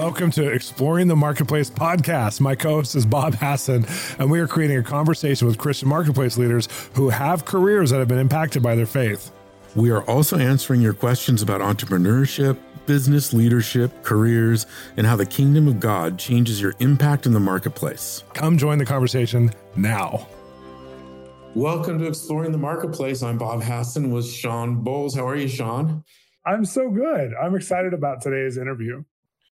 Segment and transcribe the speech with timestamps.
[0.00, 2.40] Welcome to Exploring the Marketplace podcast.
[2.40, 3.84] My co host is Bob Hasson,
[4.18, 8.08] and we are creating a conversation with Christian marketplace leaders who have careers that have
[8.08, 9.30] been impacted by their faith.
[9.76, 12.56] We are also answering your questions about entrepreneurship,
[12.86, 14.64] business leadership, careers,
[14.96, 18.24] and how the kingdom of God changes your impact in the marketplace.
[18.32, 20.26] Come join the conversation now.
[21.54, 23.22] Welcome to Exploring the Marketplace.
[23.22, 25.14] I'm Bob Hasson with Shawn Bolz.
[25.14, 26.04] How are you, Shawn?
[26.46, 27.32] I'm so good.
[27.34, 29.04] I'm excited about today's interview.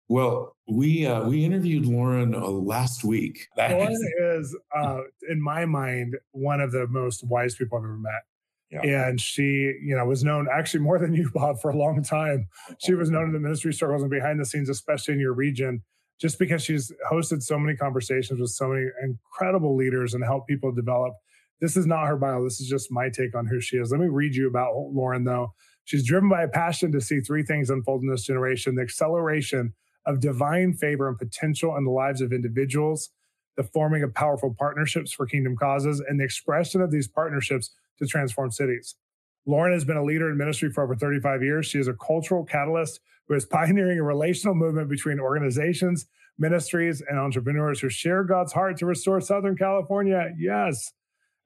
[0.09, 3.49] Well, we uh, we interviewed Lauren uh, last week.
[3.59, 8.23] Lauren is, uh, in my mind, one of the most wise people I've ever met.
[8.71, 9.07] Yeah.
[9.09, 12.49] And she, you know, was known actually more than you, Bob, for a long time.
[12.79, 15.83] She was known in the ministry circles and behind the scenes, especially in your region,
[16.21, 20.73] just because she's hosted so many conversations with so many incredible leaders and helped people
[20.73, 21.15] develop.
[21.61, 22.43] This is not her bio.
[22.43, 23.93] This is just my take on who she is.
[23.93, 25.55] Let me read you about Lauren, though.
[25.85, 29.75] She's driven by a passion to see three things unfold in this generation the acceleration
[30.07, 33.11] of divine favor and potential in the lives of individuals,
[33.57, 38.07] the forming of powerful partnerships for kingdom causes, and the expression of these partnerships to
[38.07, 38.97] transform cities.
[39.47, 41.67] Lauren has been a leader in ministry for over 35 years.
[41.67, 46.07] She is a cultural catalyst who is pioneering a relational movement between organizations,
[46.39, 50.33] ministries, and entrepreneurs who share God's heart to restore Southern California.
[50.39, 50.93] Yes.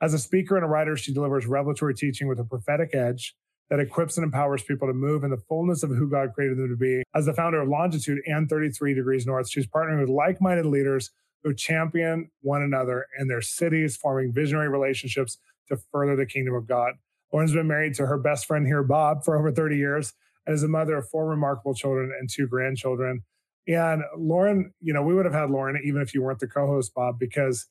[0.00, 3.34] As a speaker and a writer, she delivers revelatory teaching with a prophetic edge
[3.70, 6.68] that equips and empowers people to move in the fullness of who God created them
[6.68, 7.02] to be.
[7.14, 11.10] As the founder of Longitude and 33 Degrees North, she's partnering with like minded leaders
[11.44, 16.66] who champion one another in their cities, forming visionary relationships to further the kingdom of
[16.66, 16.94] God.
[17.32, 20.14] Lauren's been married to her best friend here, Bob, for over 30 years
[20.46, 23.22] and is a mother of four remarkable children and two grandchildren.
[23.68, 26.66] And Lauren, you know, we would have had Lauren even if you weren't the co
[26.66, 27.66] host, Bob, because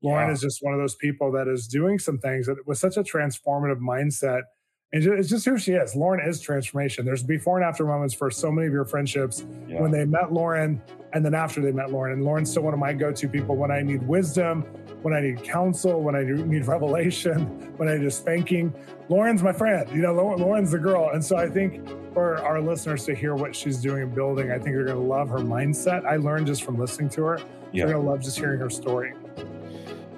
[0.00, 0.34] Lauren yeah.
[0.34, 3.02] is just one of those people that is doing some things that with such a
[3.02, 4.42] transformative mindset
[4.92, 5.94] and it's just who she is.
[5.94, 7.04] Lauren is transformation.
[7.04, 9.80] There's before and after moments for so many of your friendships yeah.
[9.80, 10.82] when they met Lauren
[11.12, 12.12] and then after they met Lauren.
[12.12, 14.62] And Lauren's still one of my go to people when I need wisdom,
[15.02, 18.74] when I need counsel, when I need revelation, when I need a spanking.
[19.08, 19.88] Lauren's my friend.
[19.94, 21.10] You know, Lauren's the girl.
[21.10, 24.54] And so I think for our listeners to hear what she's doing and building, I
[24.54, 26.04] think they're going to love her mindset.
[26.04, 27.38] I learned just from listening to her.
[27.72, 27.84] Yeah.
[27.84, 29.14] They're going to love just hearing her story.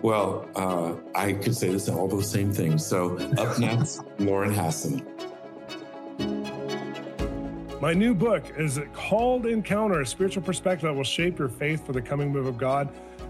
[0.02, 2.84] Well, uh, I could say this all those same things.
[2.84, 5.06] So up next, Lauren Hasson.
[7.80, 11.92] My new book is called Encounter, a spiritual perspective that will shape your faith for
[11.92, 12.88] the coming move of God.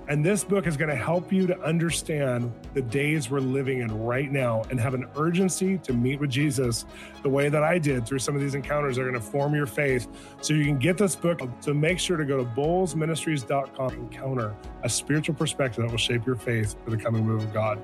[0.09, 3.97] And this book is going to help you to understand the days we're living in
[4.03, 6.85] right now and have an urgency to meet with Jesus
[7.23, 9.55] the way that I did through some of these encounters that are going to form
[9.55, 10.09] your faith.
[10.41, 11.41] So you can get this book.
[11.61, 16.37] So make sure to go to bolzministries.com, encounter a spiritual perspective that will shape your
[16.37, 17.81] faith for the coming move of God.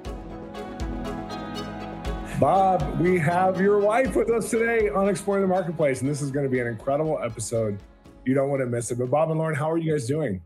[2.41, 6.31] Bob, we have your wife with us today on Exploring the Marketplace, and this is
[6.31, 7.81] going to be an incredible episode.
[8.25, 8.99] You don't want to miss it.
[8.99, 10.41] But Bob and Lauren, how are you guys doing?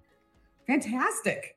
[0.66, 1.56] Fantastic.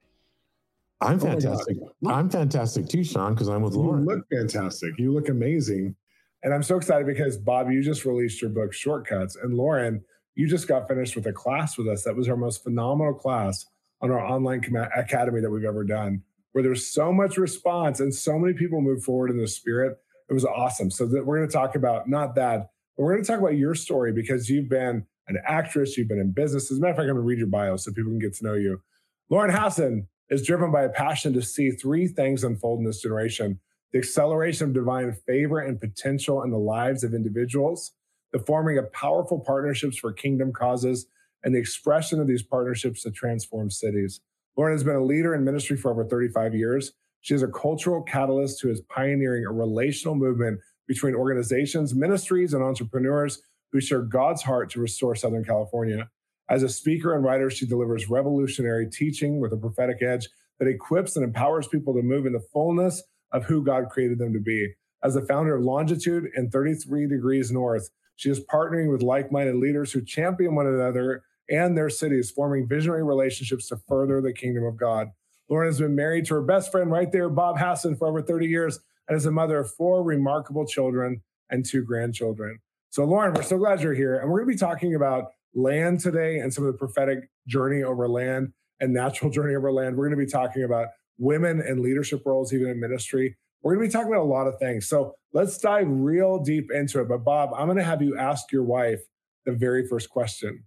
[1.05, 1.77] I'm oh fantastic.
[2.05, 4.01] Oh I'm fantastic too, Shawn, because I'm with Lauren.
[4.01, 4.97] You look fantastic.
[4.97, 5.95] You look amazing.
[6.43, 9.35] And I'm so excited because Bob, you just released your book, Shortcuts.
[9.35, 10.03] And Lauren,
[10.35, 12.03] you just got finished with a class with us.
[12.03, 13.65] That was our most phenomenal class
[14.01, 14.61] on our online
[14.95, 16.21] academy that we've ever done,
[16.51, 19.97] where there's so much response and so many people move forward in the spirit.
[20.29, 20.91] It was awesome.
[20.91, 23.57] So that we're going to talk about not that, but we're going to talk about
[23.57, 26.71] your story because you've been an actress, you've been in business.
[26.71, 28.35] As a matter of fact, I'm going to read your bio so people can get
[28.35, 28.81] to know you.
[29.29, 33.59] Lauren Hasson is driven by a passion to see three things unfold in this generation
[33.91, 37.93] the acceleration of divine favor and potential in the lives of individuals,
[38.33, 41.05] the forming of powerful partnerships for kingdom causes,
[41.43, 44.19] and the expression of these partnerships to transform cities.
[44.57, 46.91] Lauren has been a leader in ministry for over 35 years.
[47.21, 52.63] She is a cultural catalyst who is pioneering a relational movement between organizations, ministries, and
[52.63, 56.09] entrepreneurs who share God's heart to restore Southern California.
[56.49, 60.27] As a speaker and writer, she delivers revolutionary teaching with a prophetic edge
[60.59, 63.01] that equips and empowers people to move in the fullness
[63.31, 64.73] of who God created them to be.
[65.03, 69.55] As the founder of Longitude and 33 Degrees North, she is partnering with like minded
[69.55, 74.63] leaders who champion one another and their cities, forming visionary relationships to further the kingdom
[74.63, 75.09] of God.
[75.49, 78.47] Lauren has been married to her best friend right there, Bob Hasson, for over 30
[78.47, 82.59] years and is a mother of four remarkable children and two grandchildren.
[82.89, 84.15] So, Lauren, we're so glad you're here.
[84.15, 87.81] And we're going to be talking about land today and some of the prophetic journey
[87.81, 89.95] over land and natural journey over land.
[89.95, 93.37] We're going to be talking about women and leadership roles, even in ministry.
[93.63, 94.87] We're going to be talking about a lot of things.
[94.87, 97.07] So let's dive real deep into it.
[97.07, 99.01] But Bob, I'm going to have you ask your wife
[99.45, 100.63] the very first question.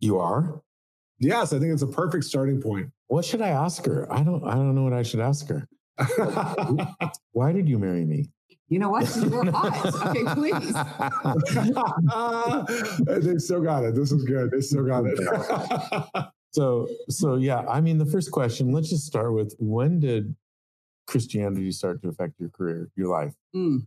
[0.00, 0.62] You are?
[1.18, 2.90] Yes, I think it's a perfect starting point.
[3.08, 4.10] What should I ask her?
[4.12, 5.66] I don't I don't know what I should ask her.
[7.32, 8.30] Why did you marry me?
[8.68, 9.14] You know what?
[9.16, 10.06] You were hot.
[10.08, 10.74] Okay, please.
[13.22, 13.94] they still got it.
[13.94, 14.50] This is good.
[14.50, 15.18] They still got it.
[16.52, 17.60] so, so yeah.
[17.60, 18.72] I mean, the first question.
[18.72, 20.36] Let's just start with when did
[21.06, 23.32] Christianity start to affect your career, your life?
[23.56, 23.86] Mm.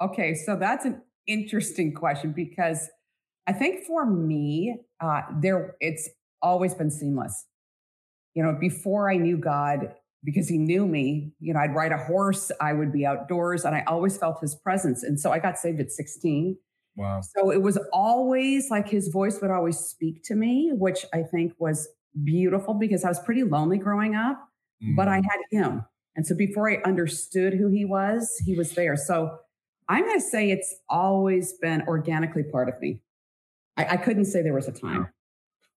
[0.00, 2.88] Okay, so that's an interesting question because
[3.46, 6.08] I think for me, uh, there it's
[6.42, 7.46] always been seamless.
[8.34, 11.32] You know, before I knew God, because he knew me.
[11.38, 14.54] You know, I'd ride a horse, I would be outdoors, and I always felt his
[14.54, 15.02] presence.
[15.02, 16.56] And so I got saved at 16.
[16.96, 17.20] Wow.
[17.20, 21.52] So it was always like his voice would always speak to me, which I think
[21.58, 21.88] was
[22.22, 24.48] beautiful because I was pretty lonely growing up,
[24.82, 24.96] mm.
[24.96, 25.24] but I mm.
[25.24, 25.84] had him.
[26.16, 28.96] And so before I understood who he was, he was there.
[28.96, 29.38] So
[29.88, 33.00] I'm going to say it's always been organically part of me.
[33.76, 35.08] I, I couldn't say there was a time.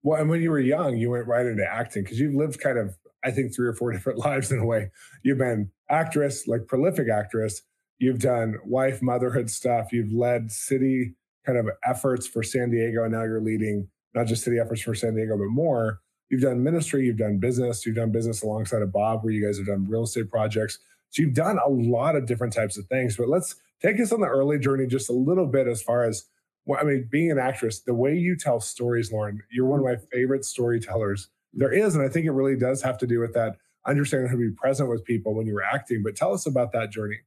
[0.03, 2.77] Well, and when you were young, you went right into acting because you've lived kind
[2.77, 2.95] of
[3.27, 4.89] I think three or four different lives in a way.
[5.23, 7.61] You've been actress, like prolific actress.
[7.99, 9.91] You've done wife, motherhood stuff.
[9.91, 11.15] You've led city
[11.45, 13.03] kind of efforts for San Diego.
[13.03, 15.99] And now you're leading not just city efforts for San Diego, but more.
[16.29, 19.57] You've done ministry, you've done business, you've done business alongside of Bob, where you guys
[19.57, 20.77] have done real estate projects.
[21.09, 23.15] So you've done a lot of different types of things.
[23.15, 26.25] But let's take us on the early journey just a little bit as far as,
[26.65, 29.85] well, I mean, being an actress, the way you tell stories, Lauren, you're one of
[29.85, 31.95] my favorite storytellers there is.
[31.95, 34.51] And I think it really does have to do with that understanding how to be
[34.51, 36.03] present with people when you were acting.
[36.03, 37.17] But tell us about that journey.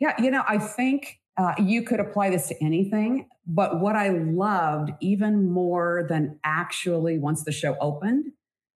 [0.00, 3.28] Yeah, you know, I think uh, you could apply this to anything.
[3.46, 8.32] But what I loved even more than actually once the show opened,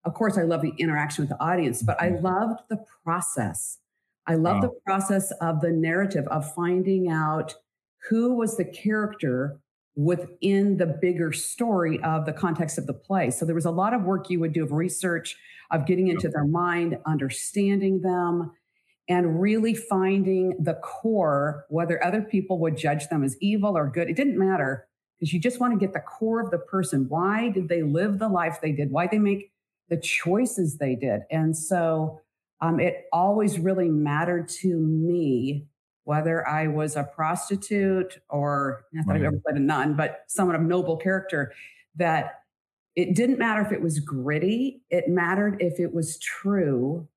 [0.05, 2.25] of course, I love the interaction with the audience, but I mm-hmm.
[2.25, 3.79] loved the process.
[4.27, 4.63] I love wow.
[4.63, 7.55] the process of the narrative of finding out
[8.09, 9.61] who was the character
[9.97, 13.31] within the bigger story of the context of the play.
[13.31, 15.37] So there was a lot of work you would do of research,
[15.71, 18.51] of getting into their mind, understanding them,
[19.09, 24.09] and really finding the core, whether other people would judge them as evil or good.
[24.09, 24.89] It didn't matter
[25.19, 27.07] because you just want to get the core of the person.
[27.09, 28.91] Why did they live the life they did?
[28.91, 29.53] Why they make
[29.91, 31.21] the choices they did?
[31.31, 32.21] And so
[32.61, 35.67] um, it always really mattered to me
[36.05, 39.21] whether I was a prostitute or not that right.
[39.21, 41.53] I've ever played a nun, but someone of noble character,
[41.97, 42.41] that
[42.95, 47.09] it didn't matter if it was gritty, it mattered if it was true.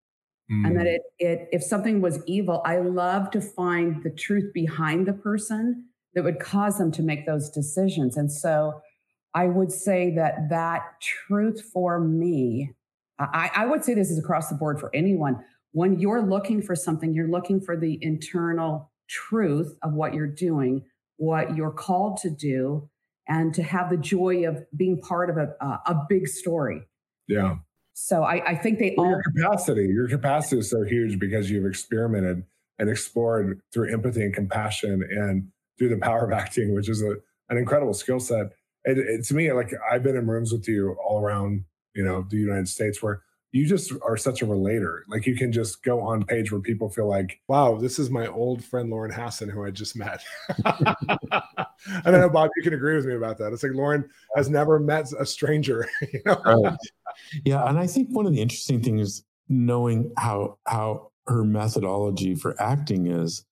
[0.51, 0.67] Mm.
[0.67, 0.95] And that mm.
[0.95, 5.85] it, it if something was evil, I love to find the truth behind the person
[6.15, 8.17] that would cause them to make those decisions.
[8.17, 8.81] And so
[9.33, 12.73] I would say that that truth for me,
[13.19, 15.43] I, I would say this is across the board for anyone
[15.77, 20.83] when you're looking for something, you're looking for the internal truth of what you're doing,
[21.17, 22.89] what you're called to do,
[23.27, 26.81] and to have the joy of being part of a, a big story.
[27.27, 27.57] Yeah.
[27.93, 31.51] So I, I think they well, all your capacity, your capacity is so huge because
[31.51, 32.43] you've experimented
[32.79, 35.47] and explored through empathy and compassion and
[35.77, 37.17] through the power of acting, which is a,
[37.49, 38.47] an incredible skill set.
[38.83, 42.25] It, it, to me, like I've been in rooms with you all around, you know,
[42.27, 43.21] the United States where
[43.51, 45.05] you just are such a relator.
[45.07, 48.27] Like you can just go on page where people feel like, wow, this is my
[48.27, 50.21] old friend Lauren Hasson who I just met.
[50.65, 51.35] and
[52.05, 53.53] I know Bob, you can agree with me about that.
[53.53, 55.87] It's like Lauren has never met a stranger.
[56.13, 56.41] You know?
[56.45, 56.77] right.
[57.45, 62.59] Yeah, and I think one of the interesting things knowing how how her methodology for
[62.61, 63.43] acting is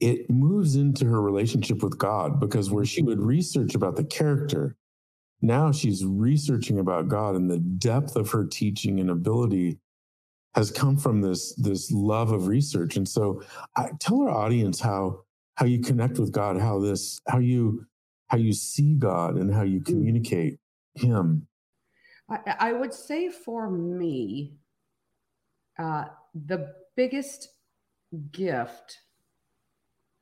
[0.00, 4.76] it moves into her relationship with God because where she would research about the character
[5.42, 9.78] now she's researching about God and the depth of her teaching and ability
[10.54, 12.96] has come from this this love of research.
[12.96, 13.42] And so
[13.76, 15.24] I tell our audience how
[15.56, 17.86] how you connect with God, how this how you
[18.28, 19.86] how you see God and how you mm.
[19.86, 20.58] communicate
[20.94, 21.46] him.
[22.30, 24.54] I, I would say for me,
[25.78, 27.48] uh, the biggest
[28.30, 28.98] gift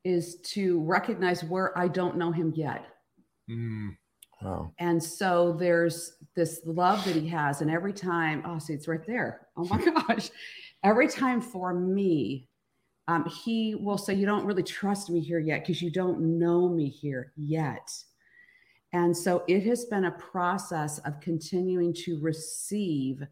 [0.03, 2.87] is to recognize where I don't know him yet.
[3.51, 3.97] Mm.
[4.43, 4.73] Wow.
[4.79, 7.61] And so there's this love that he has.
[7.61, 9.49] And every time, oh, see, it's right there.
[9.57, 10.31] Oh my gosh.
[10.83, 12.49] Every time for me,
[13.07, 16.69] um, he will say, You don't really trust me here yet because you don't know
[16.69, 17.91] me here yet.
[18.93, 23.23] And so it has been a process of continuing to receive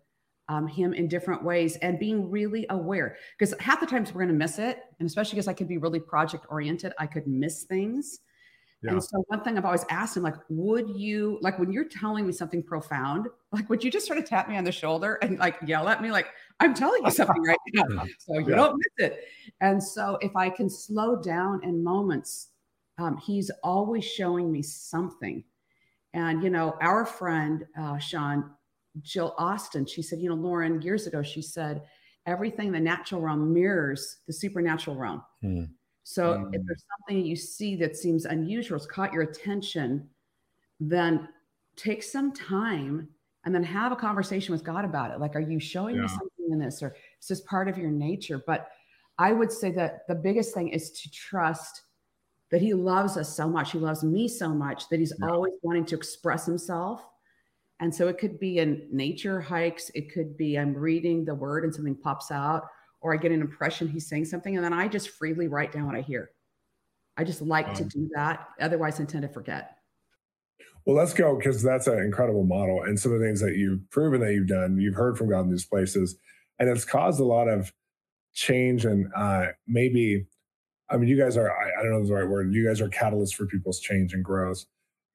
[0.49, 3.17] um, him in different ways and being really aware.
[3.39, 4.81] Because half the times we're going to miss it.
[4.99, 8.21] And especially because I could be really project oriented, I could miss things.
[8.83, 8.93] Yeah.
[8.93, 12.27] And so one thing I've always asked him, like, would you like when you're telling
[12.27, 15.39] me something profound, like, would you just sort of tap me on the shoulder and
[15.39, 16.29] like yell at me, like,
[16.61, 18.55] I'm telling you something right now, so you yeah.
[18.55, 19.25] don't miss it.
[19.61, 22.51] And so if I can slow down in moments,
[22.99, 25.43] um, he's always showing me something.
[26.15, 28.51] And you know, our friend uh, Shawn,
[29.03, 31.83] Jill Austin, she said, you know, Lauren, years ago, she said,
[32.27, 35.23] everything the natural realm mirrors the supernatural realm.
[35.41, 35.65] Hmm.
[36.09, 36.55] So mm.
[36.55, 40.09] if there's something you see that seems unusual, it's caught your attention,
[40.81, 41.29] then
[41.77, 43.11] take some time
[43.45, 45.21] and then have a conversation with God about it.
[45.21, 46.03] Like, are you showing yeah.
[46.03, 48.43] me something in this, or is this part of your nature?
[48.47, 48.71] But
[49.19, 51.83] I would say that the biggest thing is to trust
[52.51, 53.73] that He loves us so much.
[53.73, 55.29] He loves me so much that He's yeah.
[55.29, 57.05] always wanting to express Himself.
[57.81, 61.65] And so it could be in nature hikes, it could be I'm reading the word
[61.65, 62.63] and something pops out,
[63.01, 65.87] or I get an impression He's saying something, and then I just freely write down
[65.87, 66.31] what I hear.
[67.17, 68.49] I just like um, to do that.
[68.61, 69.77] Otherwise, I tend to forget.
[70.85, 72.83] Well, let's go because that's an incredible model.
[72.83, 75.41] And some of the things that you've proven that you've done, you've heard from God
[75.41, 76.17] in these places,
[76.59, 77.73] and it's caused a lot of
[78.33, 78.85] change.
[78.85, 80.27] And uh, maybe,
[80.89, 82.89] I mean, you guys are, I, I don't know the right word, you guys are
[82.89, 84.65] catalysts for people's change and growth.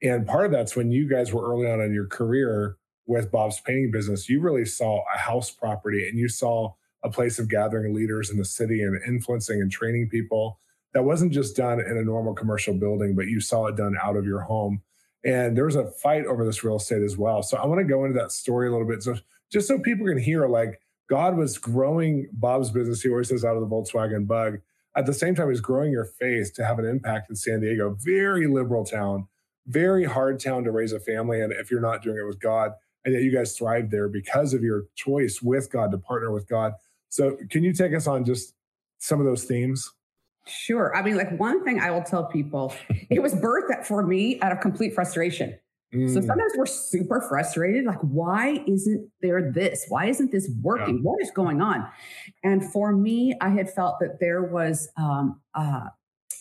[0.03, 3.61] And part of that's when you guys were early on in your career with Bob's
[3.61, 6.73] painting business, you really saw a house property and you saw
[7.03, 10.59] a place of gathering leaders in the city and influencing and training people
[10.93, 14.15] that wasn't just done in a normal commercial building, but you saw it done out
[14.15, 14.81] of your home
[15.23, 17.41] and there was a fight over this real estate as well.
[17.41, 19.03] So I want to go into that story a little bit.
[19.03, 19.15] So
[19.51, 23.01] just so people can hear, like God was growing Bob's business.
[23.01, 24.59] He always says out of the Volkswagen bug.
[24.95, 27.97] At the same time, he's growing your faith to have an impact in San Diego.
[27.99, 29.27] Very liberal town,
[29.65, 31.41] very hard town to raise a family.
[31.41, 32.73] And if you're not doing it with God,
[33.05, 36.47] and yet you guys thrive there because of your choice with God to partner with
[36.47, 36.73] God.
[37.13, 38.55] So can you take us on just
[38.97, 39.87] some of those themes?
[40.47, 40.95] Sure.
[40.97, 42.73] I mean, like one thing I will tell people,
[43.11, 45.55] it was birthed for me out of complete frustration.
[45.93, 46.11] Mm.
[46.11, 47.85] So sometimes we're super frustrated.
[47.85, 49.85] Like, why isn't there this?
[49.89, 50.95] Why isn't this working?
[50.95, 51.01] Yeah.
[51.01, 51.87] What is going on?
[52.43, 55.89] And for me, I had felt that there was um, uh,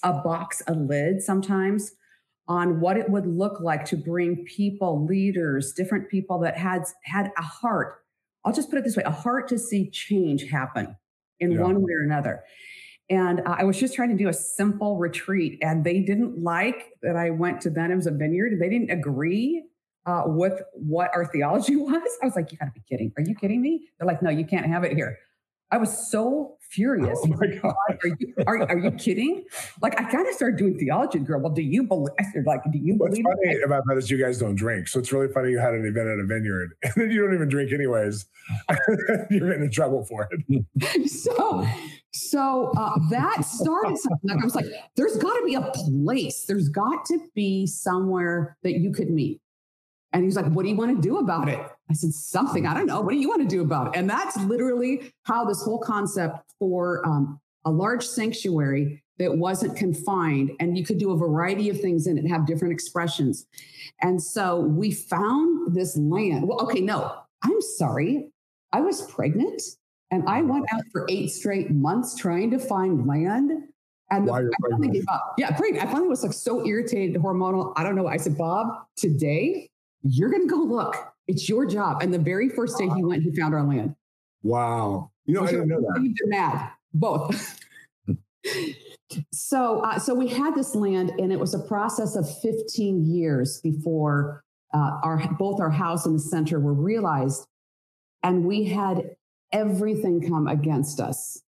[0.03, 1.93] a box, a lid sometimes
[2.49, 7.31] on what it would look like to bring people, leaders, different people that had had
[7.37, 8.02] a heart.
[8.45, 10.97] I'll just put it this way: a heart to see change happen
[11.41, 11.61] in yeah.
[11.61, 12.45] one way or another.
[13.11, 16.87] And uh, I was just trying to do a simple retreat, and they didn't like
[17.03, 18.59] that I went to Benham's a vineyard.
[18.61, 19.65] They didn't agree
[20.07, 22.09] uh, with what our theology was.
[22.23, 23.13] I was like, "You got to be kidding!
[23.17, 25.19] Are you kidding me?" They're like, "No, you can't have it here."
[25.73, 27.19] I was so furious.
[27.23, 27.75] Oh my God.
[27.89, 29.45] Are you, are, are you kidding?
[29.81, 31.41] Like, I kind of started doing theology, girl.
[31.41, 32.13] Well, do you believe?
[32.21, 33.25] I said, like, do you What's believe?
[33.25, 33.65] What's funny it?
[33.65, 34.89] about that is you guys don't drink.
[34.89, 37.35] So it's really funny you had an event at a vineyard and then you don't
[37.35, 38.27] even drink anyways.
[39.31, 41.09] You're getting in trouble for it.
[41.11, 41.67] so,
[42.13, 44.31] so uh, that started something.
[44.31, 46.45] Like I was like, there's got to be a place.
[46.47, 49.42] There's got to be somewhere that you could meet.
[50.13, 51.59] And he's like, What do you want to do about it?
[51.91, 52.67] I said, Something.
[52.67, 53.01] I don't know.
[53.01, 53.99] What do you want to do about it?
[53.99, 60.51] And that's literally how this whole concept for um, a large sanctuary that wasn't confined
[60.59, 63.47] and you could do a variety of things in it, have different expressions.
[64.01, 66.49] And so we found this land.
[66.49, 68.31] Well, okay, no, I'm sorry.
[68.73, 69.63] I was pregnant
[70.11, 73.53] and I went out for eight straight months trying to find land.
[74.11, 75.35] And the, I finally gave up.
[75.39, 75.87] Yeah, pregnant.
[75.87, 77.73] I finally was like so irritated, hormonal.
[77.77, 78.07] I don't know.
[78.07, 79.71] I said, Bob, today
[80.03, 80.97] you're going to go look.
[81.29, 82.03] It's your job.
[82.03, 83.95] And the very first day he went, he found our land.
[84.43, 85.11] Wow.
[85.25, 86.15] You know, I didn't know that.
[86.27, 87.61] mad, both.
[89.33, 93.61] so, uh, so we had this land, and it was a process of 15 years
[93.61, 94.45] before
[94.75, 97.47] uh, our both our house and the center were realized,
[98.23, 99.15] and we had
[99.53, 101.43] everything come against us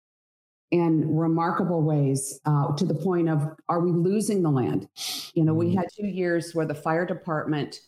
[0.72, 4.88] in remarkable ways uh, to the point of are we losing the land?
[5.33, 5.77] You know, we mm-hmm.
[5.77, 7.79] had two years where the fire department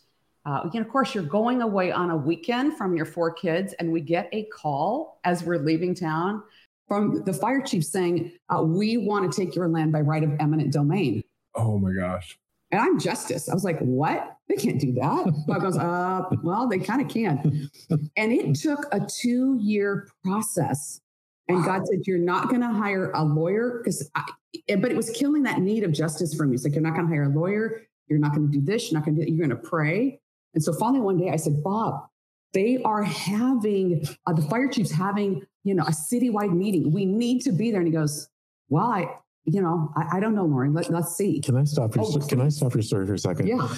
[0.46, 3.90] uh, you of course, you're going away on a weekend from your four kids, and
[3.90, 6.40] we get a call as we're leaving town
[6.86, 10.30] from the fire chief saying, uh, "We want to take your land by right of
[10.38, 11.24] eminent domain."
[11.56, 12.38] Oh my gosh!
[12.70, 13.48] And I'm justice.
[13.48, 14.36] I was like, "What?
[14.48, 17.68] They can't do that." Bob goes, "Uh, well, they kind of can."
[18.16, 21.00] and it took a two-year process.
[21.48, 21.78] And wow.
[21.78, 25.58] God said, "You're not going to hire a lawyer because," but it was killing that
[25.60, 26.54] need of justice for me.
[26.54, 27.82] It's like you're not going to hire a lawyer.
[28.06, 28.92] You're not going to do this.
[28.92, 29.32] You're not going to do.
[29.32, 30.20] You're going to pray.
[30.56, 32.08] And so finally one day I said, Bob,
[32.54, 36.90] they are having uh, the fire chief's having you know a citywide meeting.
[36.90, 37.80] We need to be there.
[37.80, 38.28] And he goes,
[38.70, 39.06] Well, I
[39.44, 40.72] you know I, I don't know, Lauren.
[40.72, 41.40] Let, us see.
[41.42, 43.46] Can I stop your oh, Can I stop your story for a second?
[43.46, 43.68] Yeah.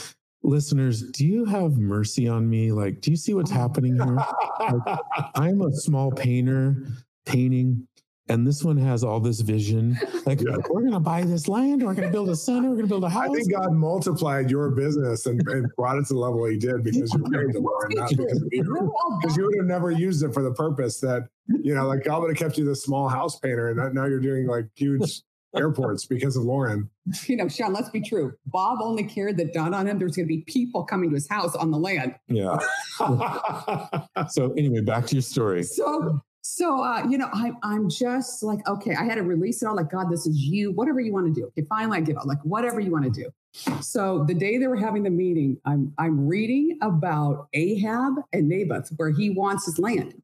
[0.44, 2.70] Listeners, do you have mercy on me?
[2.70, 4.14] Like, do you see what's happening here?
[4.60, 4.98] like,
[5.34, 6.86] I'm a small painter
[7.26, 7.88] painting
[8.28, 9.98] and this one has all this vision.
[10.26, 10.56] Like, yeah.
[10.68, 12.88] we're going to buy this land, we're going to build a center, we're going to
[12.88, 13.30] build a house.
[13.30, 16.84] I think God multiplied your business and, and brought it to the level He did
[16.84, 18.92] because you're married to Lauren, not because of you.
[19.20, 22.20] Because you would have never used it for the purpose that, you know, like God
[22.20, 25.22] would have kept you this small house painter, and now you're doing like huge
[25.56, 26.90] airports because of Lauren.
[27.26, 28.34] You know, Shawn, let's be true.
[28.46, 31.28] Bob only cared that done on him there's going to be people coming to his
[31.28, 32.16] house on the land.
[32.28, 32.58] Yeah.
[34.28, 35.62] so anyway, back to your story.
[35.62, 39.66] So So, uh, you know, I, I'm just like, okay, I had to release it
[39.66, 39.76] all.
[39.76, 40.72] Like, God, this is you.
[40.72, 41.46] Whatever you want to do.
[41.48, 42.26] Okay, finally, I give up.
[42.26, 43.30] Like, whatever you want to do.
[43.80, 48.90] So, the day they were having the meeting, I'm I'm reading about Ahab and Naboth,
[48.96, 50.22] where he wants his land.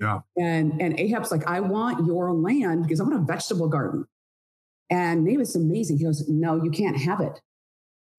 [0.00, 0.20] Yeah.
[0.38, 4.06] And and Ahab's like, I want your land because I want a vegetable garden.
[4.90, 5.98] And Naboth's amazing.
[5.98, 7.40] He goes, No, you can't have it.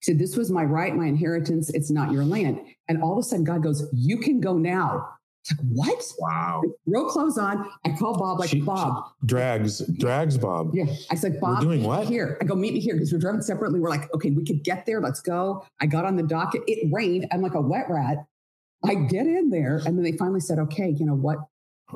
[0.02, 1.70] He said, This was my right, my inheritance.
[1.70, 2.60] It's not your land.
[2.88, 5.10] And all of a sudden, God goes, You can go now.
[5.42, 6.04] It's like, what?
[6.20, 6.62] Wow.
[6.86, 7.70] Real clothes on.
[7.86, 9.06] I call Bob, like, She- Bob.
[9.22, 10.72] she drags drags Bob.
[10.74, 10.86] Yeah.
[11.10, 12.08] I said, Bob, doing what?
[12.08, 12.38] Here.
[12.42, 13.80] I go, meet me here because we're driving separately.
[13.80, 15.00] We're like, okay, we could get there.
[15.02, 15.66] Let's go.
[15.80, 16.62] I got on the docket.
[16.68, 17.28] It rained.
[17.32, 18.18] I'm like a wet rat.
[18.84, 19.78] I get in there.
[19.86, 21.38] And then they finally said, okay, you know what?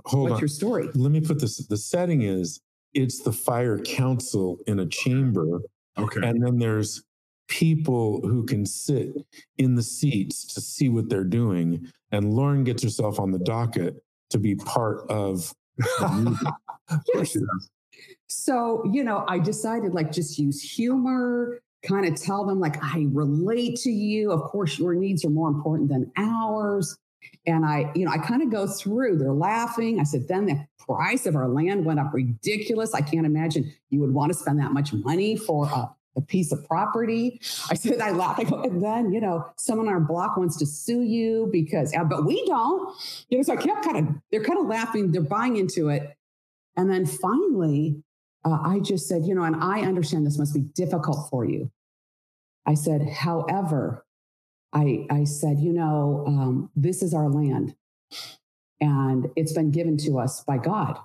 [0.06, 0.40] Hold What's on.
[0.40, 0.90] your story?
[0.96, 1.58] Let me put this.
[1.68, 2.62] The setting is
[2.94, 5.62] it's the fire council in a chamber,
[5.98, 6.28] Okay.
[6.28, 7.04] and then there's
[7.48, 9.16] people who can sit
[9.58, 11.88] in the seats to see what they're doing.
[12.12, 15.54] And Lauren gets herself on the docket to be part of.
[15.78, 16.54] the.
[17.14, 17.38] Yes.
[18.28, 23.06] So, you know, I decided like just use humor, kind of tell them like I
[23.12, 24.32] relate to you.
[24.32, 26.98] Of course, your needs are more important than ours.
[27.46, 30.00] And I, you know, I kind of go through, they're laughing.
[30.00, 32.94] I said, then the price of our land went up ridiculous.
[32.94, 36.52] I can't imagine you would want to spend that much money for a, a piece
[36.52, 37.40] of property.
[37.70, 38.40] I said, I laugh.
[38.40, 41.94] I go, and then, you know, someone on our block wants to sue you because,
[42.10, 42.96] but we don't.
[43.30, 46.16] You know, so I kept kind of, they're kind of laughing, they're buying into it.
[46.76, 48.04] And then finally,
[48.46, 51.72] uh, I just said, you know, and I understand this must be difficult for you.
[52.66, 54.06] I said, however,
[54.72, 57.76] I, I said, you know, um, this is our land
[58.82, 61.00] and it's been given to us by God.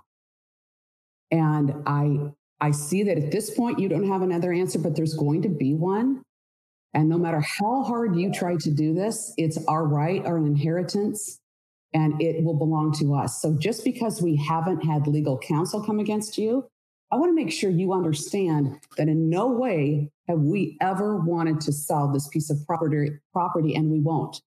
[1.31, 5.15] And I, I see that at this point, you don't have another answer, but there's
[5.15, 6.23] going to be one.
[6.95, 11.39] And no matter how hard you try to do this, it's our right, our inheritance,
[11.95, 13.41] and it will belong to us.
[13.41, 16.67] So just because we haven't had legal counsel come against you,
[17.11, 21.61] I want to make sure you understand that in no way have we ever wanted
[21.63, 24.41] to sell this piece of property, property and we won't.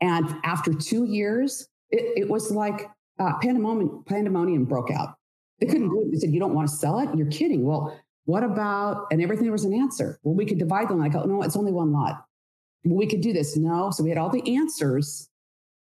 [0.00, 5.14] And after two years, it, it was like uh, pandemonium, pandemonium broke out.
[5.60, 6.12] They couldn't do it.
[6.12, 7.08] They said, You don't want to sell it?
[7.16, 7.64] You're kidding.
[7.64, 10.18] Well, what about, and everything there was an answer.
[10.22, 11.00] Well, we could divide them.
[11.00, 12.24] I go, No, it's only one lot.
[12.84, 13.56] Well, we could do this.
[13.56, 13.90] No.
[13.90, 15.28] So we had all the answers.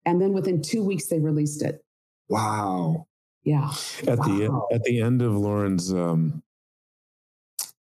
[0.04, 1.84] And then within two weeks, they released it.
[2.28, 3.06] Wow.
[3.42, 3.70] Yeah.
[4.06, 6.42] At the at the end of Lauren's um,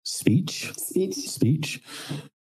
[0.02, 1.14] speech, Speech.
[1.14, 1.82] speech,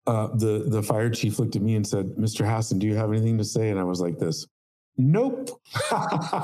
[0.08, 2.44] uh, the the fire chief looked at me and said, "Mr.
[2.44, 4.48] Hasson, do you have anything to say?" And I was like, "This,
[4.98, 5.50] nope."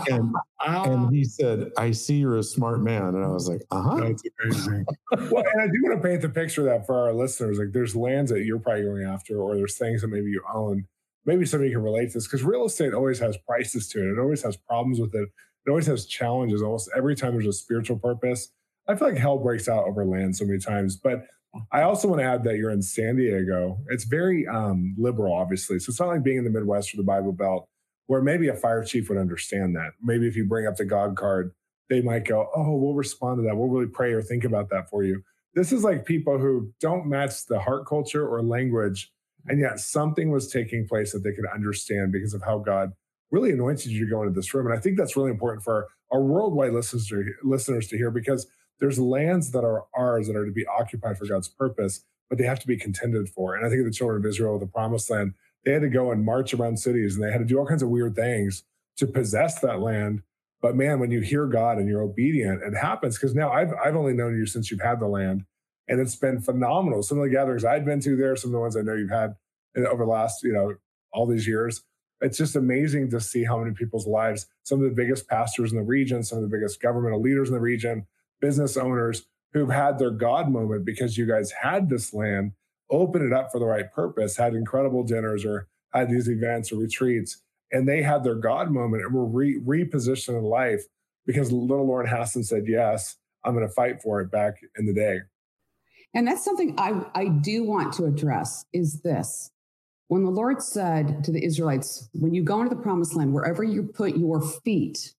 [0.10, 0.34] and
[0.66, 3.96] and he said, "I see you're a smart man," and I was like, "Uh huh."
[3.98, 4.86] That's amazing.
[5.32, 7.60] well, and I do want to paint the picture of that for our listeners.
[7.60, 10.86] Like, there's lands that you're probably going after, or there's things that maybe you own.
[11.26, 14.14] Maybe somebody can relate to this because real estate always has prices to it.
[14.14, 15.30] It always has problems with it.
[15.66, 16.62] It always has challenges.
[16.62, 18.50] Almost every time there's a spiritual purpose.
[18.88, 20.96] I feel like hell breaks out over land so many times.
[20.96, 21.26] But
[21.72, 23.78] I also want to add that you're in San Diego.
[23.90, 25.80] It's very um, liberal, obviously.
[25.80, 27.68] So it's not like being in the Midwest or the Bible Belt,
[28.10, 29.92] where maybe a fire chief would understand that.
[30.02, 31.52] Maybe if you bring up the God card,
[31.92, 33.56] they might go, "Oh, we'll respond to that.
[33.56, 35.22] We'll really pray or think about that for you."
[35.54, 39.14] This is like people who don't match the heart culture or language,
[39.46, 42.94] and yet something was taking place that they could understand because of how God
[43.30, 44.66] really anointed you to go into this room.
[44.66, 48.48] And I think that's really important for our worldwide listeners to, listeners to hear because
[48.80, 52.46] there's lands that are ours that are to be occupied for God's purpose, but they
[52.46, 53.56] have to be contended for.
[53.56, 56.26] And I think the children of Israel, the promised land, they had to go and
[56.26, 58.64] march around cities and they had to do all kinds of weird things
[58.98, 60.22] to possess that land.
[60.62, 63.18] But man, when you hear God and you're obedient, it happens.
[63.18, 65.46] Because now I've I've only known you since you've had the land,
[65.88, 67.02] and it's been phenomenal.
[67.02, 69.10] Some of the gatherings I've been to there, some of the ones I know you've
[69.10, 69.36] had
[69.78, 70.76] over the last, you know,
[71.14, 71.84] all these years.
[72.22, 75.78] It's just amazing to see how many people's lives, some of the biggest pastors in
[75.78, 78.08] the region, some of the biggest governmental leaders in the region,
[78.42, 82.52] business owners who've had their God moment because you guys had this land,
[82.90, 86.78] opened it up for the right purpose, had incredible dinners or had these events or
[86.78, 90.84] retreats, and they had their God moment and were re- repositioned in life
[91.26, 94.94] because little Lauren Hasson said, Yes, I'm going to fight for it back in the
[94.94, 95.20] day.
[96.14, 99.52] And that's something I, I do want to address is this.
[100.08, 103.64] When the Lord said to the Israelites, when you go into the promised land, wherever
[103.64, 105.14] you put your feet,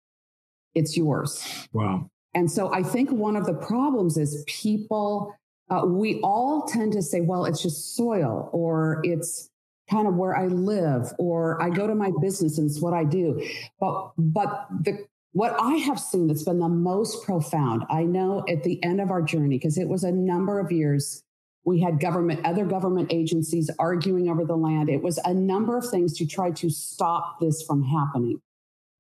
[0.75, 1.45] it's yours.
[1.73, 2.11] Wow.
[2.35, 5.35] And so I think one of the problems is people,
[5.71, 9.49] uh, we all tend to say, well, it's just soil or it's
[9.89, 13.05] kind of where I live or I go to my business and it's what I
[13.05, 13.45] do.
[13.79, 18.65] But, but the, what I have seen that's been the most profound, I know at
[18.65, 21.23] the end of our journey, because it was a number of years,
[21.65, 24.89] we had government, other government agencies arguing over the land.
[24.89, 28.41] It was a number of things to try to stop this from happening.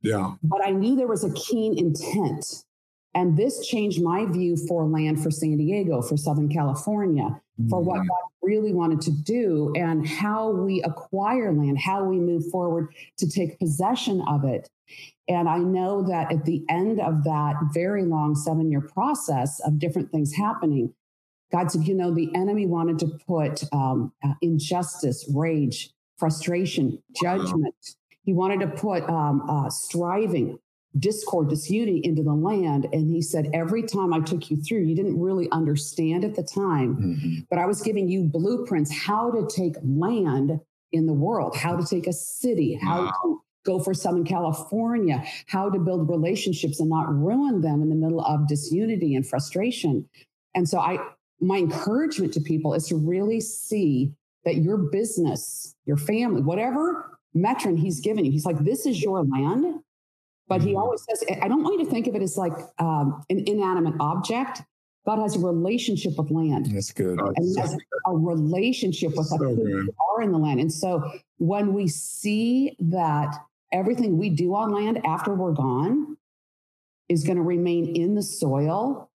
[0.02, 0.34] Yeah.
[0.42, 2.64] But I knew there was a keen intent.
[3.14, 8.00] And this changed my view for land for San Diego, for Southern California, for what
[8.00, 8.08] mm.
[8.08, 13.28] God really wanted to do and how we acquire land, how we move forward to
[13.28, 14.70] take possession of it.
[15.28, 19.78] And I know that at the end of that very long seven year process of
[19.78, 20.94] different things happening,
[21.52, 27.74] God said, you know, the enemy wanted to put um, uh, injustice, rage, frustration, judgment.
[28.24, 30.58] He wanted to put um, uh, striving,
[30.98, 32.86] discord, disunity into the land.
[32.92, 36.42] And he said, every time I took you through, you didn't really understand at the
[36.42, 37.40] time, mm-hmm.
[37.48, 40.60] but I was giving you blueprints how to take land
[40.92, 43.12] in the world, how to take a city, how wow.
[43.22, 47.94] to go for Southern California, how to build relationships and not ruin them in the
[47.94, 50.08] middle of disunity and frustration.
[50.54, 50.98] And so I
[51.40, 54.12] my encouragement to people is to really see
[54.44, 59.24] that your business, your family, whatever metron he's given you, he's like, this is your
[59.24, 59.80] land.
[60.50, 60.78] But he mm-hmm.
[60.78, 63.94] always says, I don't want you to think of it as like um, an inanimate
[64.00, 64.62] object.
[65.06, 66.66] God has a relationship with land.
[66.66, 67.20] That's good.
[67.20, 67.72] and he has
[68.06, 70.58] a relationship with so who are in the land.
[70.58, 71.08] And so
[71.38, 73.32] when we see that
[73.72, 76.16] everything we do on land after we're gone
[77.08, 79.08] is going to remain in the soil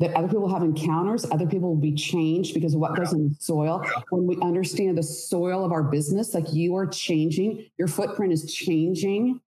[0.00, 3.30] that other people have encounters, other people will be changed because of what goes in
[3.30, 3.82] the soil.
[4.10, 8.52] When we understand the soil of our business, like you are changing, your footprint is
[8.52, 9.40] changing,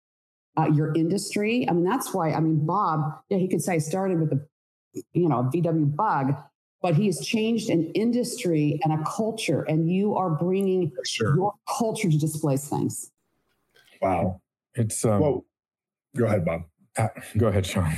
[0.58, 1.66] uh, your industry.
[1.68, 4.46] I mean, that's why, I mean, Bob, yeah, he could say I started with a,
[5.12, 6.34] you know, a VW bug,
[6.82, 11.34] but he has changed an industry and a culture, and you are bringing sure.
[11.36, 13.10] your culture to displace things.
[14.00, 14.40] Wow.
[14.74, 15.44] It's, um, well,
[16.16, 16.62] go ahead, Bob.
[16.96, 17.96] Uh, go ahead, Shawn.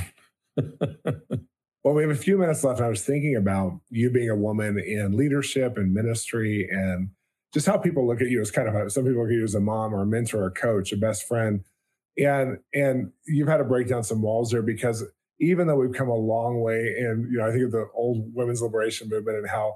[1.83, 2.81] Well, we have a few minutes left.
[2.81, 7.09] I was thinking about you being a woman in leadership and ministry and
[7.53, 9.43] just how people look at you as kind of a, some people look at you
[9.43, 11.63] as a mom or a mentor, or a coach, a best friend.
[12.17, 15.03] And and you've had to break down some walls there because
[15.39, 18.33] even though we've come a long way, and you know, I think of the old
[18.33, 19.75] women's liberation movement and how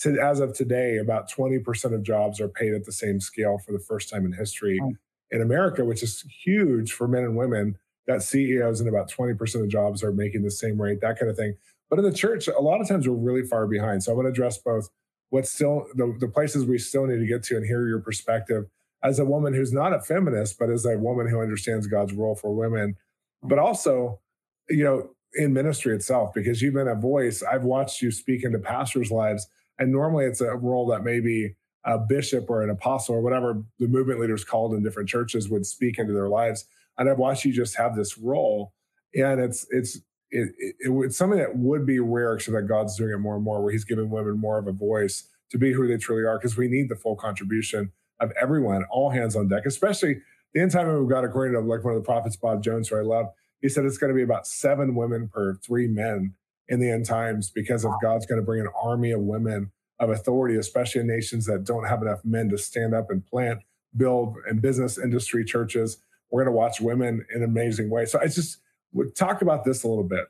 [0.00, 3.72] to, as of today, about 20% of jobs are paid at the same scale for
[3.72, 4.92] the first time in history oh.
[5.30, 9.68] in America, which is huge for men and women that CEOs and about 20% of
[9.68, 11.54] jobs are making the same rate, that kind of thing.
[11.88, 14.02] But in the church, a lot of times we're really far behind.
[14.02, 14.88] So I want to address both
[15.30, 18.64] what's still the, the places we still need to get to and hear your perspective
[19.04, 22.34] as a woman who's not a feminist, but as a woman who understands God's role
[22.34, 22.96] for women,
[23.42, 24.20] but also,
[24.68, 27.42] you know, in ministry itself, because you've been a voice.
[27.42, 29.46] I've watched you speak into pastors' lives,
[29.78, 33.88] and normally it's a role that maybe a bishop or an apostle or whatever the
[33.88, 36.66] movement leaders called in different churches would speak into their lives
[36.98, 38.72] and I've watched you just have this role,
[39.14, 39.96] and it's it's
[40.30, 43.44] it, it, it's something that would be rare, except that God's doing it more and
[43.44, 46.38] more, where He's giving women more of a voice to be who they truly are,
[46.38, 50.20] because we need the full contribution of everyone, all hands on deck, especially
[50.54, 52.96] the end time we've got according to like one of the prophets, Bob Jones, who
[52.96, 53.26] I love.
[53.60, 56.34] He said it's going to be about seven women per three men
[56.68, 60.10] in the end times because of God's going to bring an army of women of
[60.10, 63.60] authority, especially in nations that don't have enough men to stand up and plant,
[63.96, 65.98] build, and business industry churches
[66.32, 68.06] we're going to watch women in an amazing way.
[68.06, 68.58] So I just
[68.92, 70.24] would talk about this a little bit.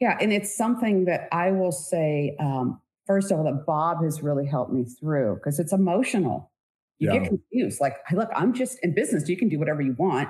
[0.00, 4.22] Yeah, and it's something that I will say, um, first of all, that Bob has
[4.22, 6.49] really helped me through because it's emotional.
[7.00, 7.18] You yeah.
[7.18, 7.80] get confused.
[7.80, 9.28] Like, look, I'm just in business.
[9.28, 10.28] You can do whatever you want.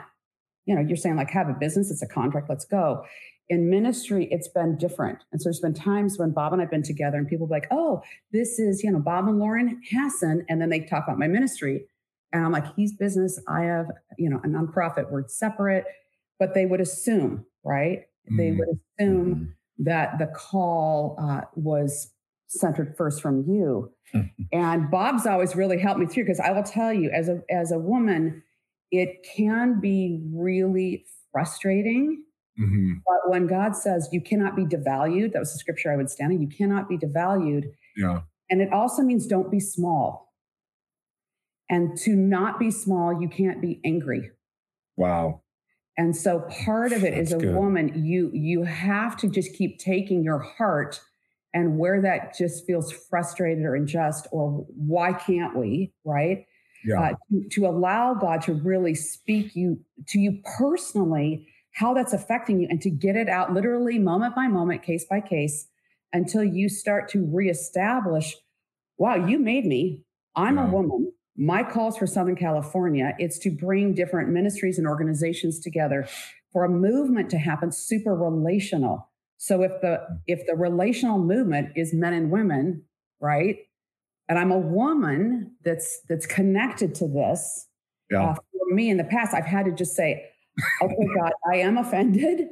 [0.67, 3.05] You know, you're saying like have a business, it's a contract, let's go.
[3.49, 5.19] In ministry, it's been different.
[5.33, 7.67] And so there's been times when Bob and I've been together and people be like,
[7.73, 8.03] oh,
[8.33, 10.47] this is, you know, Bob and Lauren Hasson.
[10.49, 11.87] And then they talk about my ministry.
[12.33, 13.41] And I'm like, he's business.
[13.49, 15.11] I have, you know, a nonprofit.
[15.11, 15.85] We're separate,
[16.39, 18.03] but they would assume, right?
[18.31, 18.37] Mm-hmm.
[18.37, 19.85] They would assume mm-hmm.
[19.85, 22.13] that the call uh, was
[22.51, 23.93] centered first from you.
[24.15, 24.43] Mm-hmm.
[24.53, 27.73] And Bob's always really helped me through because I will tell you, as a as
[27.73, 28.43] a woman,
[28.91, 32.25] it can be really frustrating.
[32.61, 32.95] Mm-hmm.
[33.07, 36.33] But when God says you cannot be devalued, that was the scripture I would stand
[36.33, 36.43] in.
[36.43, 37.67] You cannot be devalued.
[37.97, 38.23] Yeah.
[38.51, 40.33] And it also means don't be small.
[41.71, 44.31] And to not be small, you can't be angry.
[44.97, 45.43] Wow.
[45.97, 47.55] And so part of it That's is a good.
[47.55, 51.01] woman, you you have to just keep taking your heart
[51.53, 56.47] and where that just feels frustrated or unjust or why can't we, right?
[56.85, 57.01] Yeah.
[57.01, 62.61] Uh, to, to allow God to really speak you to you personally, how that's affecting
[62.61, 65.67] you, and to get it out literally moment by moment, case by case,
[66.13, 68.37] until you start to reestablish,
[68.97, 70.05] wow, you made me.
[70.37, 70.69] I'm yeah.
[70.69, 76.07] a woman my calls for Southern California, it's to bring different ministries and organizations together
[76.53, 79.10] for a movement to happen super relational.
[79.43, 82.83] So if the if the relational movement is men and women,
[83.21, 83.57] right?
[84.29, 87.67] And I'm a woman that's that's connected to this.
[88.11, 88.33] Yeah.
[88.33, 90.27] Uh, for me in the past, I've had to just say,
[90.83, 92.49] okay, God, I am offended.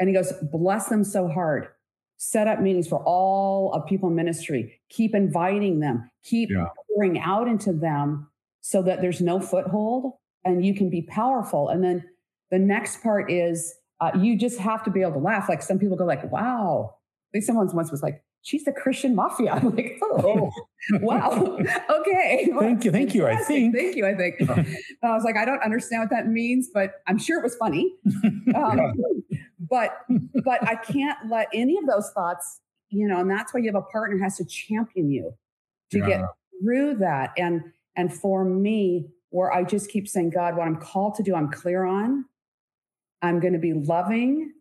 [0.00, 1.68] And he goes, bless them so hard.
[2.16, 4.80] Set up meetings for all of people in ministry.
[4.88, 6.10] Keep inviting them.
[6.24, 6.66] Keep yeah.
[6.88, 8.28] pouring out into them
[8.62, 11.68] so that there's no foothold and you can be powerful.
[11.68, 12.04] And then
[12.50, 15.48] the next part is uh, you just have to be able to laugh.
[15.48, 16.96] Like some people go like, wow.
[16.96, 19.52] I think someone once was like, she's the Christian mafia.
[19.52, 20.98] I'm like, oh, oh.
[21.00, 21.56] wow.
[21.90, 22.50] okay.
[22.58, 22.90] Thank you.
[22.90, 23.28] Thank you.
[23.28, 23.76] I think.
[23.76, 24.04] Thank you.
[24.04, 24.40] I think.
[25.02, 27.94] I was like, I don't understand what that means, but I'm sure it was funny.
[28.54, 28.94] Um.
[29.70, 30.04] But
[30.44, 32.60] but I can't let any of those thoughts,
[32.90, 35.32] you know, and that's why you have a partner has to champion you
[35.92, 36.06] to yeah.
[36.06, 36.20] get
[36.60, 37.30] through that.
[37.38, 37.62] And
[37.96, 41.50] and for me, where I just keep saying, God, what I'm called to do, I'm
[41.50, 42.26] clear on.
[43.22, 44.52] I'm going to be loving.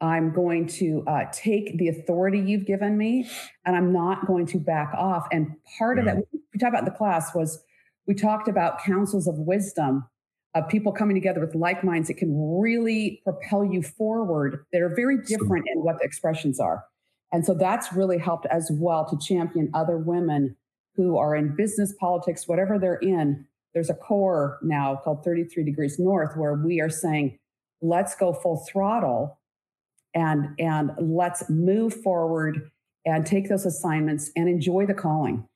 [0.00, 3.28] I'm going to uh, take the authority you've given me,
[3.64, 5.26] and I'm not going to back off.
[5.32, 6.00] And part yeah.
[6.00, 7.62] of that, we talked about in the class, was
[8.06, 10.08] we talked about councils of wisdom
[10.54, 14.64] of people coming together with like minds that can really propel you forward.
[14.72, 16.84] that are very different in what the expressions are.
[17.32, 20.56] And so that's really helped as well to champion other women
[20.94, 23.46] who are in business, politics, whatever they're in.
[23.74, 27.38] There's a core now called 33 Degrees North where we are saying,
[27.80, 29.38] let's go full throttle
[30.14, 32.70] and and let's move forward
[33.04, 35.46] and take those assignments and enjoy the calling.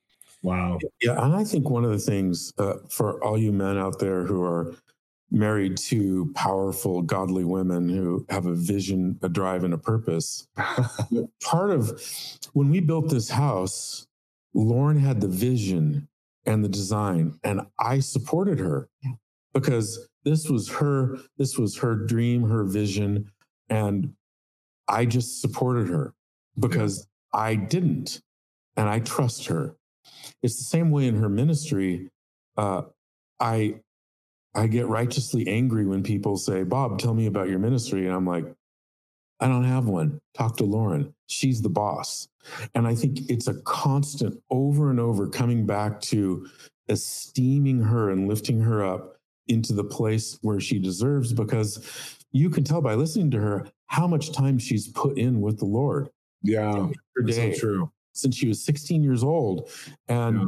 [0.41, 0.77] Wow.
[1.01, 4.23] Yeah, and I think one of the things uh, for all you men out there
[4.23, 4.75] who are
[5.31, 10.47] married to powerful, godly women who have a vision, a drive, and a purpose.
[11.43, 12.01] Part of
[12.53, 14.05] when we built this house,
[14.53, 16.07] Lauren had the vision
[16.45, 18.89] and the design, and I supported her
[19.53, 23.31] because this was her this was her dream her vision
[23.69, 24.13] and
[24.87, 26.13] i just supported her
[26.59, 28.21] because i didn't
[28.75, 29.75] and i trust her.
[30.41, 32.09] It's the same way in her ministry
[32.57, 32.83] uh,
[33.39, 33.75] i
[34.55, 38.27] i get righteously angry when people say bob tell me about your ministry and i'm
[38.27, 38.45] like
[39.39, 40.19] i don't have one.
[40.33, 41.13] Talk to lauren.
[41.27, 42.27] She's the boss.
[42.75, 46.47] And i think it's a constant over and over coming back to
[46.89, 52.63] esteeming her and lifting her up into the place where she deserves because you can
[52.63, 56.09] tell by listening to her how much time she's put in with the Lord.
[56.41, 56.89] Yeah,
[57.25, 57.91] day, so true.
[58.13, 59.69] Since she was 16 years old,
[60.07, 60.47] and yeah.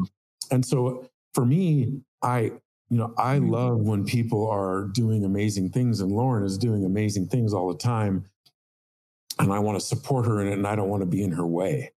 [0.52, 2.52] and so for me, I
[2.90, 3.50] you know I mm-hmm.
[3.50, 7.78] love when people are doing amazing things, and Lauren is doing amazing things all the
[7.78, 8.26] time,
[9.40, 11.32] and I want to support her in it, and I don't want to be in
[11.32, 11.92] her way.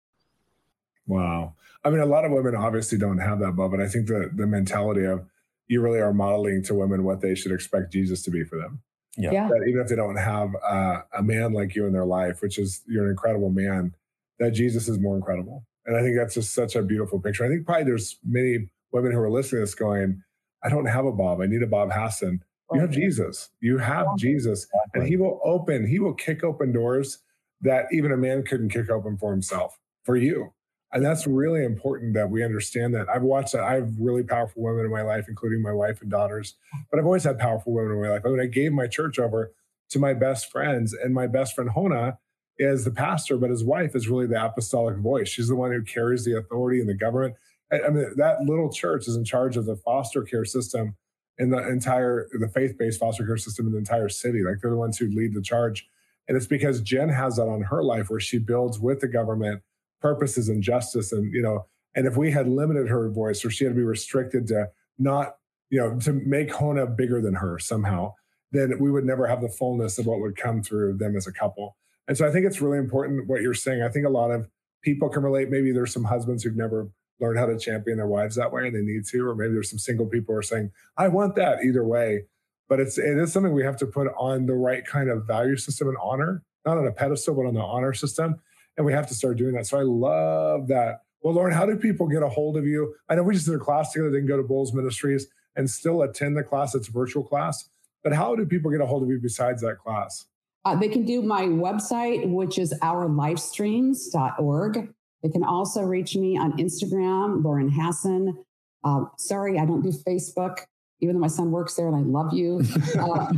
[1.07, 1.55] Wow.
[1.85, 4.47] I mean, a lot of women obviously don't have that, but I think the the
[4.47, 5.27] mentality of
[5.69, 8.81] you really are modeling to women what they should expect Jesus to be for them.
[9.17, 9.33] Yeah.
[9.33, 9.49] yeah.
[9.49, 12.59] That even if they don't have uh, a man like you in their life, which
[12.59, 13.95] is you're an incredible man,
[14.39, 15.65] that Jesus is more incredible.
[15.87, 17.45] And I think that's just such a beautiful picture.
[17.45, 20.23] I think probably there's many women who are listening to this going,
[20.63, 21.41] I don't have a Bob.
[21.41, 22.43] I need a Bob Hasson.
[22.73, 23.51] You have Jesus.
[23.61, 24.67] You have Jesus.
[24.93, 27.19] And he will open, he will kick open doors
[27.63, 30.53] that even a man couldn't kick open for himself, for you.
[30.93, 33.09] And that's really important that we understand that.
[33.09, 33.63] I've watched that.
[33.63, 36.55] I have really powerful women in my life, including my wife and daughters,
[36.91, 38.23] but I've always had powerful women in my life.
[38.25, 39.53] I mean, I gave my church over
[39.91, 42.17] to my best friends, and my best friend Hona
[42.59, 45.29] is the pastor, but his wife is really the apostolic voice.
[45.29, 47.37] She's the one who carries the authority in the government.
[47.71, 50.97] I mean, that little church is in charge of the foster care system
[51.39, 54.43] in the entire, the faith-based foster care system in the entire city.
[54.43, 55.87] Like they're the ones who lead the charge.
[56.27, 59.63] And it's because Jen has that on her life where she builds with the government
[60.01, 63.65] purposes and justice and you know and if we had limited her voice or she
[63.65, 65.37] had to be restricted to not
[65.71, 68.13] you know to make hona bigger than her somehow
[68.53, 71.33] then we would never have the fullness of what would come through them as a
[71.33, 71.77] couple.
[72.07, 73.83] And so i think it's really important what you're saying.
[73.83, 74.49] I think a lot of
[74.83, 75.51] people can relate.
[75.51, 76.89] Maybe there's some husbands who've never
[77.21, 79.69] learned how to champion their wives that way and they need to or maybe there's
[79.69, 82.25] some single people who are saying i want that either way.
[82.69, 85.57] But it's it is something we have to put on the right kind of value
[85.57, 88.41] system and honor not on a pedestal but on the honor system
[88.79, 89.67] and we have to start doing that.
[89.67, 91.03] So I love that.
[91.21, 92.95] Well, Lauren, how do people get a hold of you?
[93.09, 96.03] I know we just did a class together, didn't go to Bolz Ministries and still
[96.03, 96.77] attend the class.
[96.77, 97.69] It's a virtual class.
[98.05, 100.27] But how do people get a hold of you besides that class?
[100.65, 104.95] Uh, they can do my website, which is ourlifestreams.org.
[105.23, 108.45] They can also reach me on Instagram, Lauren Hasson.
[108.85, 110.59] Uh, sorry, I don't do Facebook
[111.01, 112.61] even though my son works there and I love you,
[112.99, 113.33] uh,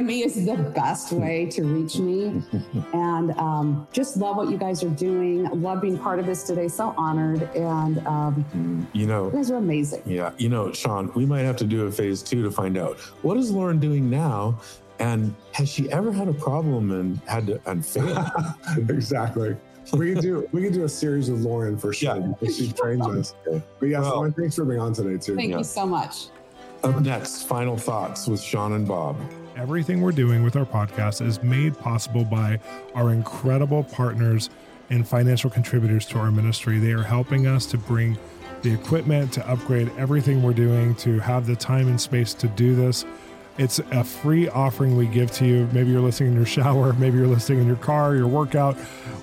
[0.00, 2.42] me is the best way to reach me.
[2.92, 5.44] And um, just love what you guys are doing.
[5.62, 6.66] Love being part of this today.
[6.66, 7.42] So honored.
[7.54, 10.02] And um, you know, you guys are amazing.
[10.06, 10.32] Yeah.
[10.38, 13.36] You know, Shawn, we might have to do a phase two to find out what
[13.36, 14.58] is Lauren doing now.
[14.98, 18.18] And has she ever had a problem and had to and failed?
[18.88, 19.56] exactly.
[19.92, 22.50] we can do we can do a series with Lauren for sure yeah.
[22.50, 23.34] she trains us.
[23.44, 25.36] But yeah, well, Lauren, thanks for being on today too.
[25.36, 25.58] Thank yeah.
[25.58, 26.30] you so much.
[26.84, 29.16] Up next, final thoughts with Shawn and Bob.
[29.56, 32.60] everything we're doing with our podcast is made possible by
[32.94, 34.50] our incredible partners
[34.88, 36.78] and financial contributors to our ministry.
[36.78, 38.16] They are helping us to bring
[38.62, 42.76] the equipment, to upgrade everything we're doing, to have the time and space to do
[42.76, 43.04] this.
[43.58, 45.68] It's a free offering we give to you.
[45.72, 48.76] Maybe you're listening in your shower, maybe you're listening in your car, your workout.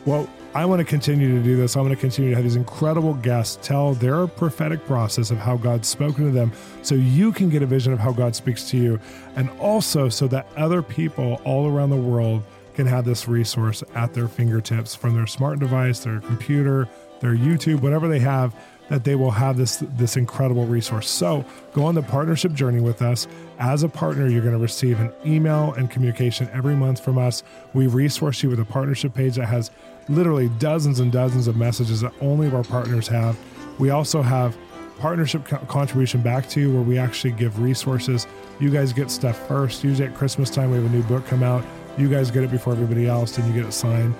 [0.06, 1.76] Well, I want to continue to do this.
[1.76, 5.58] I want to continue to have these incredible guests tell their prophetic process of how
[5.58, 8.78] God's spoken to them so you can get a vision of how God speaks to
[8.78, 9.00] you.
[9.36, 12.44] And also so that other people all around the world
[12.74, 16.88] can have this resource at their fingertips from their smart device, their computer,
[17.20, 18.54] their YouTube, whatever they have
[18.90, 21.10] that they will have this this incredible resource.
[21.10, 21.44] So
[21.74, 23.28] go on the partnership journey with us.
[23.60, 27.44] As a partner, you're going to receive an email and communication every month from us.
[27.74, 29.72] We resource you with a partnership page that has
[30.08, 33.38] literally dozens and dozens of messages that only of our partners have.
[33.80, 34.56] We also have
[35.00, 38.28] partnership co- contribution back to you where we actually give resources.
[38.60, 39.84] You guys get stuff first.
[39.84, 41.64] Usually at Christmas time, we have a new book come out.
[41.98, 44.14] You guys get it before everybody else, and you get it signed.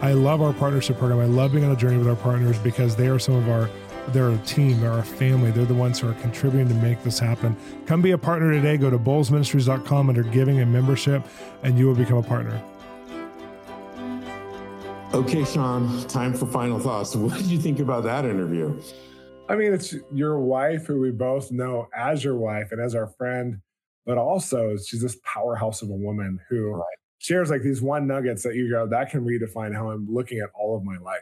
[0.00, 1.20] I love our partnership program.
[1.20, 3.70] I love being on a journey with our partners because they are some of our
[4.08, 5.50] they're a team, they're a family.
[5.50, 7.56] They're the ones who are contributing to make this happen.
[7.86, 8.76] Come be a partner today.
[8.76, 11.24] Go to bolzministries.com under giving and membership,
[11.62, 12.60] and you will become a partner.
[15.14, 17.14] Okay, Shawn, time for final thoughts.
[17.16, 18.80] What did you think about that interview?
[19.48, 23.06] I mean, it's your wife who we both know as your wife and as our
[23.06, 23.60] friend,
[24.06, 26.84] but also she's this powerhouse of a woman who right.
[27.18, 30.48] shares like these one nuggets that you go, that can redefine how I'm looking at
[30.54, 31.20] all of my life.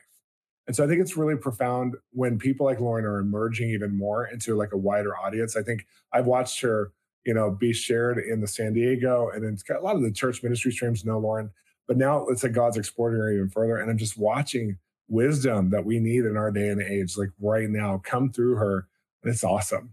[0.70, 4.26] And so I think it's really profound when people like Lauren are emerging even more
[4.26, 5.56] into like a wider audience.
[5.56, 6.92] I think I've watched her,
[7.26, 10.12] you know, be shared in the San Diego and it's got a lot of the
[10.12, 11.50] church ministry streams know Lauren,
[11.88, 13.78] but now it's like God's exporting her even further.
[13.78, 14.78] And I'm just watching
[15.08, 18.86] wisdom that we need in our day and age, like right now, come through her.
[19.24, 19.92] And it's awesome.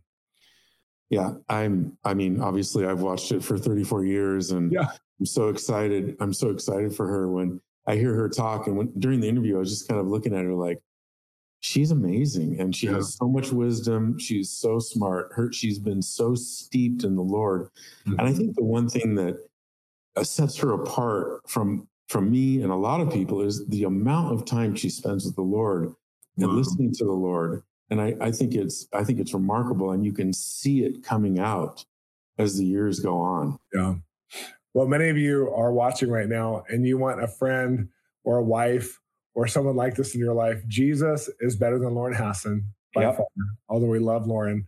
[1.10, 1.98] Yeah, I'm.
[2.04, 4.92] I mean, obviously, I've watched it for 34 years, and yeah.
[5.20, 6.18] I'm so excited.
[6.20, 9.56] I'm so excited for her when I hear her talk, and when, during the interview,
[9.56, 10.80] I was just kind of looking at her like,
[11.62, 12.96] she's amazing, and she yeah.
[12.96, 14.20] has so much wisdom.
[14.20, 15.32] She's so smart.
[15.34, 18.12] Her, she's been so steeped in the Lord, mm-hmm.
[18.14, 18.38] and I mm-hmm.
[18.38, 19.38] think the one thing that
[20.16, 24.34] uh, sets her apart from from me and a lot of people is the amount
[24.34, 25.94] of time she spends with the Lord
[26.38, 26.54] and wow.
[26.54, 27.64] listening to the Lord.
[27.90, 31.40] And I, I think it's I think it's remarkable, and you can see it coming
[31.40, 31.86] out
[32.38, 33.58] as the years go on.
[33.74, 33.96] Yeah.
[34.78, 37.90] Well, many of you are watching right now and you want a friend
[38.24, 39.00] or a wife
[39.34, 40.62] or someone like this in your life.
[40.68, 42.64] Jesus is better than Lauren Hasson
[42.94, 43.18] by yep.
[43.18, 43.26] far,
[43.70, 44.68] although we love Lauren.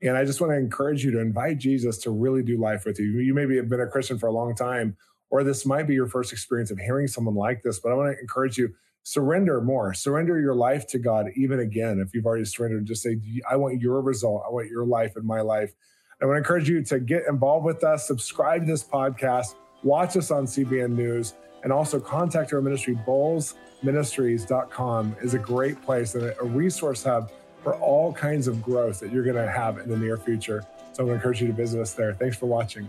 [0.00, 2.98] And I just want to encourage you to invite Jesus to really do life with
[2.98, 3.04] you.
[3.04, 4.96] You maybe have been a Christian for a long time,
[5.28, 8.16] or this might be your first experience of hearing someone like this, but I want
[8.16, 12.44] to encourage you surrender more surrender your life to god even again if you've already
[12.44, 13.16] surrendered just say
[13.50, 15.72] i want your result i want your life in my life
[16.22, 20.30] I to encourage you to get involved with us, subscribe to this podcast, watch us
[20.30, 22.98] on CBN News, and also contact our ministry.
[23.06, 27.30] bolzministries.com is a great place and a resource hub
[27.62, 30.64] for all kinds of growth that you're going to have in the near future.
[30.92, 32.14] So I to encourage you to visit us there.
[32.14, 32.88] Thanks for watching.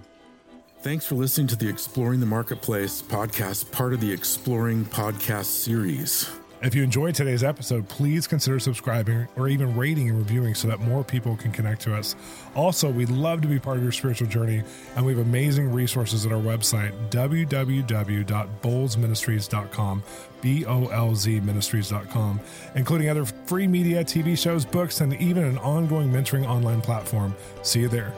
[0.79, 6.29] Thanks for listening to the Exploring the Marketplace podcast, part of the Exploring podcast series.
[6.61, 10.79] If you enjoyed today's episode, please consider subscribing or even rating and reviewing so that
[10.79, 12.15] more people can connect to us.
[12.53, 14.61] Also, we'd love to be part of your spiritual journey,
[14.95, 20.03] and we have amazing resources at our website, www.bolzministries.com,
[20.41, 22.39] B O L Z ministries.com,
[22.75, 27.35] including other free media, TV shows, books, and even an ongoing mentoring online platform.
[27.63, 28.13] See you there.